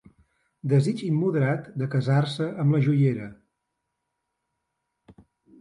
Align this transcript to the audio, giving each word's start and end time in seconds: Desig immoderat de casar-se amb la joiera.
Desig 0.71 1.03
immoderat 1.07 1.67
de 1.83 1.89
casar-se 1.95 2.49
amb 2.65 2.77
la 2.77 2.81
joiera. 2.87 3.31